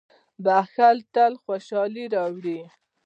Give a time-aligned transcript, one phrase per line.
[0.43, 2.59] •بښل تل خوشالي راوړي.